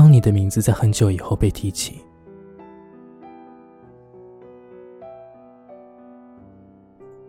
[0.00, 2.00] 当你的名字在很久以后被提起，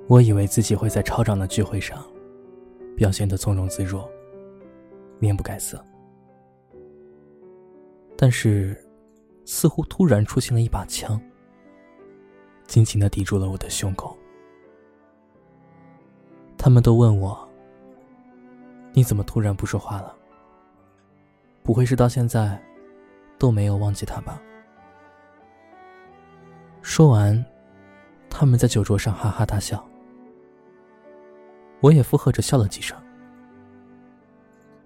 [0.07, 2.01] 我以为自己会在超长的聚会上
[2.95, 4.09] 表现得从容自若、
[5.19, 5.85] 面不改色，
[8.15, 8.81] 但是
[9.43, 11.19] 似乎突然出现了一把枪，
[12.67, 14.17] 紧紧的抵住了我的胸口。
[16.57, 17.37] 他们都问我
[18.95, 20.15] ：“你怎么突然不说话了？
[21.63, 22.61] 不会是到现在
[23.37, 24.41] 都没有忘记他吧？”
[26.81, 27.45] 说完，
[28.29, 29.87] 他们在酒桌上哈哈大笑，
[31.79, 32.97] 我也附和着笑了几声，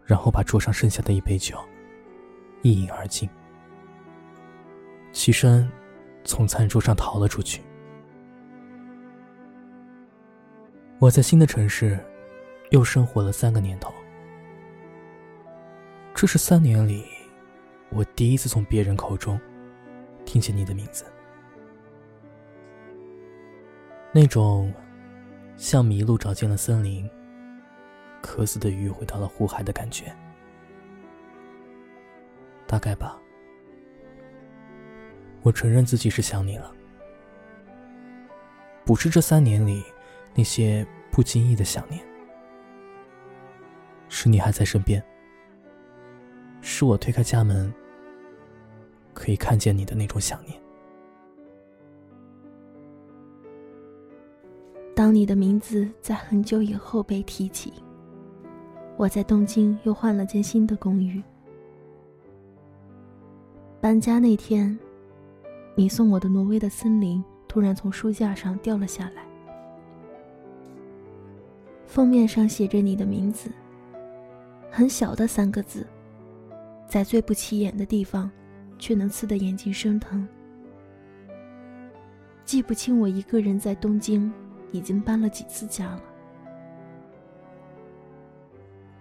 [0.04, 1.58] 然后把桌上剩下的一杯酒
[2.64, 3.30] 一饮而尽，
[5.14, 5.72] 起身
[6.26, 7.64] 从餐桌上逃了出去。
[11.00, 11.98] 我在新的城市，
[12.72, 13.95] 又生活了三个年头。
[16.16, 17.06] 这是三年里，
[17.90, 19.38] 我第一次从别人口中
[20.24, 21.06] 听见你的名字。
[24.14, 24.74] 那种
[25.58, 27.08] 像迷路找见了森林，
[28.22, 30.16] 渴死的鱼回到了湖海的感觉，
[32.66, 33.20] 大概吧。
[35.42, 36.74] 我承认自己是想你了，
[38.86, 39.84] 不是这三年里。
[40.38, 42.06] 那些不经意的想念，
[44.10, 45.02] 是你还在身边，
[46.78, 47.74] 是我推开家门
[49.14, 50.60] 可以看见你的那种想念。
[54.94, 57.72] 当你的名字在很久以后被提起，
[58.98, 61.24] 我在东京又换了间新的公寓。
[63.80, 64.78] 搬家那天，
[65.76, 69.26] 你送我的挪威的森林突然从书架上掉了下来。
[71.88, 73.50] 封面上写着你的名字，
[74.70, 75.88] 很小的三个字，
[76.88, 78.32] 在最不起眼的地方，
[78.78, 80.28] 却能刺得眼睛生疼。
[82.44, 84.32] 记不清我一个人在东京
[84.72, 86.02] 已经搬了几次家了。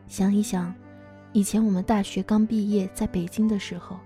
[0.07, 0.75] 想一想，
[1.33, 3.99] 以前我们大学刚毕业在北京的时候，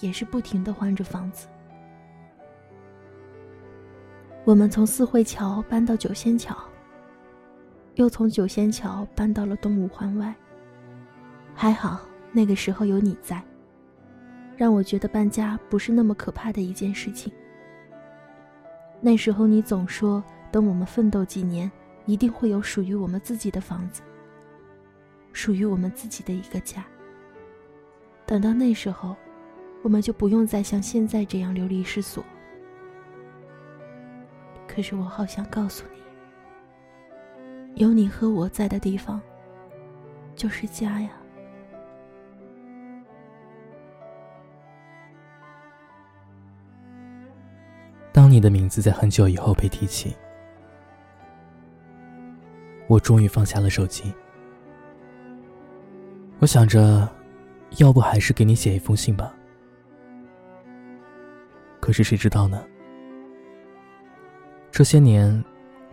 [0.00, 1.48] 也是不停的换着房子。
[4.44, 6.56] 我们从四惠桥搬到九仙桥。
[7.94, 10.34] 又从九仙桥搬到了东五环外。
[11.54, 12.00] 还好
[12.36, 13.40] 那个时候有你在，
[14.56, 17.32] 让我觉得搬家不是那么可怕的一件事情。
[19.00, 21.70] 那时候你总说，等我们奋斗几年，
[22.06, 24.02] 一定会有属于我们自己的房子，
[25.32, 26.84] 属于我们自己的一个家。
[28.26, 29.14] 等到那时候，
[29.82, 32.24] 我们就不用再像现在这样流离失所。
[34.66, 36.00] 可是我好想告诉你。
[37.80, 39.20] 有你和我在的地方，
[40.34, 41.10] 就是家呀。
[48.34, 50.12] 你的名字在很久以后被提起，
[52.88, 54.12] 我终于放下了手机。
[56.40, 57.08] 我想着，
[57.78, 59.32] 要不还是给你写一封信吧。
[61.78, 62.60] 可是谁知道呢？
[64.72, 65.44] 这些年。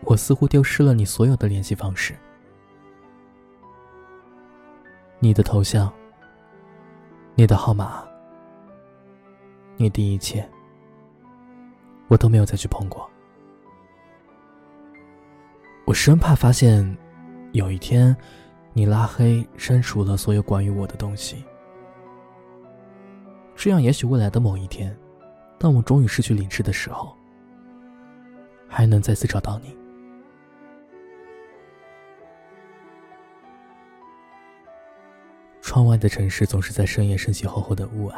[0.04, 2.16] 我似乎丢失了你所有的联系方式，
[5.20, 5.94] 你的头像，
[7.36, 8.04] 你的号码，
[9.78, 10.44] 你的一切，
[12.12, 13.10] 我都没有再去碰过。
[15.86, 16.98] 我生怕发现，
[17.54, 18.14] 有一天，
[18.74, 21.42] 你拉黑、删除了所有关于我的东西，
[23.56, 24.94] 这样也许未来的某一天，
[25.58, 27.16] 当我终于失去理智的时候，
[28.68, 29.74] 还能再次找到你。
[35.62, 38.16] 窗外的城市总是在深夜升起厚厚的雾霭，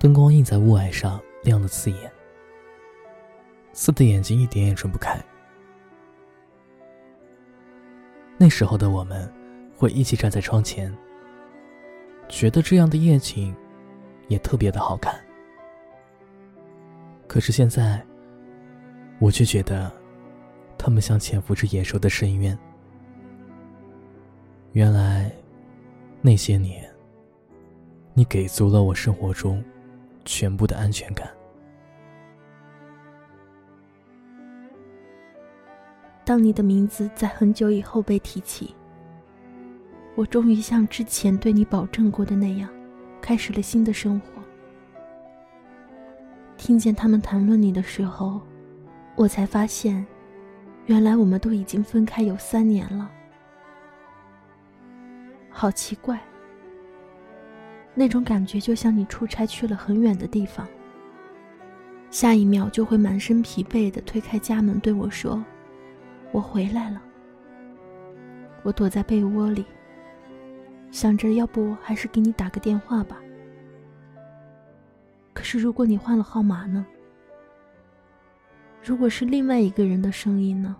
[0.00, 2.10] 灯光映在雾霭上，亮得刺眼，
[3.72, 5.20] 刺的眼睛一点也睁不开。
[8.38, 9.32] 那时候的我们，
[9.76, 10.92] 会一起站在窗前，
[12.28, 13.54] 觉得这样的夜景
[14.28, 15.18] 也特别的好看。
[17.26, 18.04] 可是现在，
[19.18, 19.92] 我却觉得，
[20.76, 22.58] 他们像潜伏着野兽的深渊。
[24.72, 25.30] 原来。
[26.24, 26.88] 那些年，
[28.14, 29.60] 你给足了我生活中
[30.24, 31.28] 全部的安全感。
[36.24, 38.74] 当你的名字在很久以后被提起，
[40.14, 42.70] 我终于像之前对你保证过的那样，
[43.20, 44.26] 开始了新的生活。
[46.56, 48.40] 听见他们谈论你的时候，
[49.16, 50.06] 我才发现，
[50.86, 53.10] 原来我们都已经分开有三年了。
[55.50, 56.20] 好奇怪，
[57.94, 60.66] 那种感觉就像你出差去了很远的地方，
[62.10, 65.44] 下一秒就会满身疲惫的推开家门对我说
[66.32, 67.02] ：“我回来了。”
[68.64, 69.64] 我躲在被窝里，
[70.90, 73.20] 想着要不还是给你打个电话吧。
[75.34, 76.86] 可是如果你换了号码呢？
[78.84, 80.76] 如果是另外一个人的声音呢？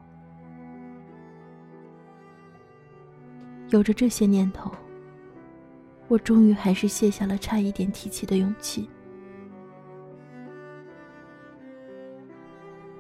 [3.71, 4.71] 有着这些念头，
[6.13, 8.87] 我终于还是卸下了差一点提起的勇气。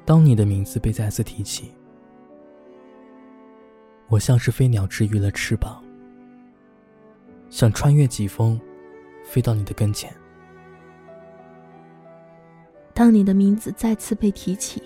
[0.02, 1.74] 当你的名字被再次提起，
[4.08, 5.84] 我像是飞鸟治愈了翅膀，
[7.50, 8.58] 想穿越疾风，
[9.22, 10.10] 飞到你的跟前。
[12.94, 14.82] 当你的名字再次被提起，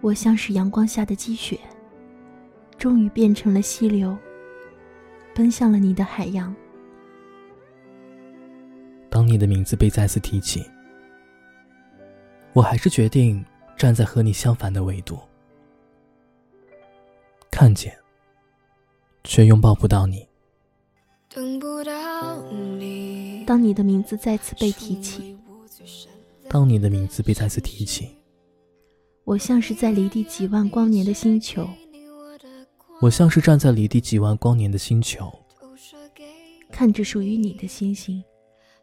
[0.00, 1.60] 我像是阳光下的积雪，
[2.78, 4.16] 终于变成了溪流。
[5.34, 6.56] 奔向了你的海洋。
[9.30, 10.68] 当你的名字被再次提起，
[12.52, 13.44] 我还是决定
[13.76, 15.20] 站在和你相反的维度，
[17.48, 17.96] 看见，
[19.22, 20.26] 却拥抱不到你。
[23.46, 25.38] 当你的名字再次被提起，
[26.48, 28.10] 当你的名字被再次提起，
[29.22, 31.70] 我像是在离地几万光年的星球。
[33.00, 35.32] 我像是站在离地几万光年的星球，
[36.72, 38.20] 看着属于你的星星，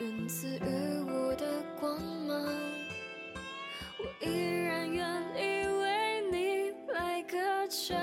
[0.00, 1.44] 源自于我的
[1.78, 2.42] 光芒，
[3.98, 5.06] 我依然愿
[5.36, 7.36] 意为你来歌
[7.68, 7.94] 唱。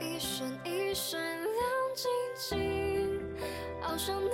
[0.00, 1.52] 一闪一闪亮
[1.96, 3.20] 晶晶，
[3.80, 4.30] 好像你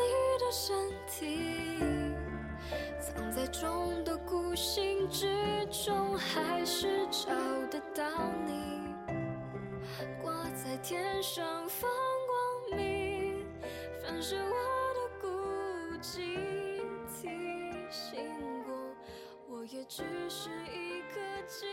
[19.92, 21.64] 只是一颗寂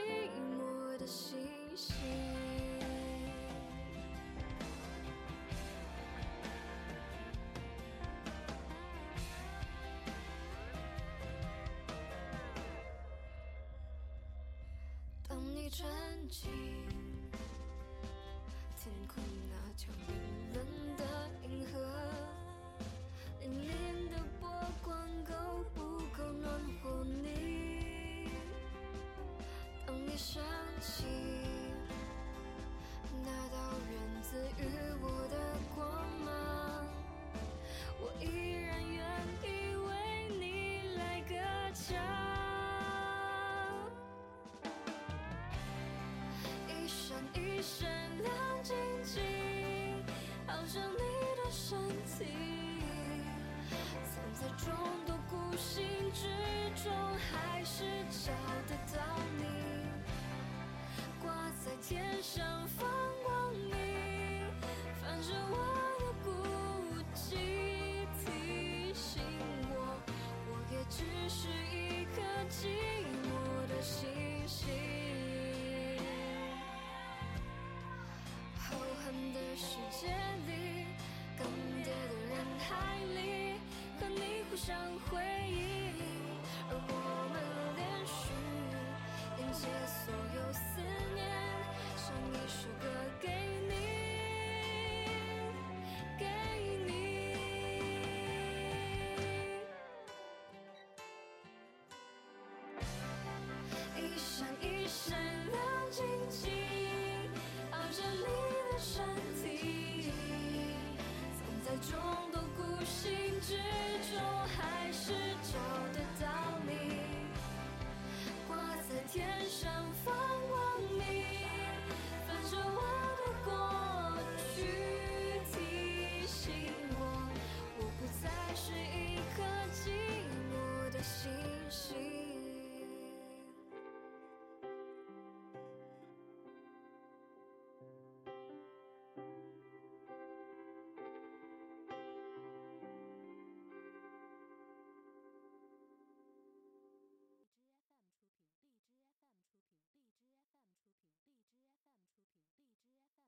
[0.58, 1.38] 寞的星
[1.76, 1.96] 星。
[15.28, 15.86] 当你沉
[16.28, 16.87] 寂。